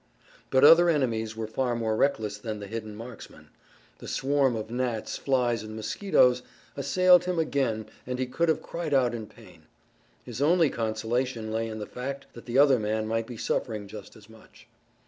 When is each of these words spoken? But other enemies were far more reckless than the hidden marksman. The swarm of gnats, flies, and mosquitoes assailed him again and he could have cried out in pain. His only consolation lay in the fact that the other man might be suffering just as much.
But 0.49 0.63
other 0.63 0.89
enemies 0.89 1.37
were 1.37 1.45
far 1.45 1.75
more 1.75 1.95
reckless 1.95 2.39
than 2.39 2.59
the 2.59 2.65
hidden 2.65 2.95
marksman. 2.95 3.49
The 3.99 4.07
swarm 4.07 4.55
of 4.55 4.71
gnats, 4.71 5.15
flies, 5.15 5.61
and 5.61 5.75
mosquitoes 5.75 6.41
assailed 6.75 7.25
him 7.25 7.37
again 7.37 7.85
and 8.07 8.17
he 8.17 8.25
could 8.25 8.49
have 8.49 8.63
cried 8.63 8.95
out 8.95 9.13
in 9.13 9.27
pain. 9.27 9.67
His 10.25 10.41
only 10.41 10.71
consolation 10.71 11.51
lay 11.51 11.67
in 11.67 11.77
the 11.77 11.85
fact 11.85 12.25
that 12.33 12.47
the 12.47 12.57
other 12.57 12.79
man 12.79 13.05
might 13.05 13.27
be 13.27 13.37
suffering 13.37 13.87
just 13.87 14.15
as 14.15 14.27
much. 14.27 14.65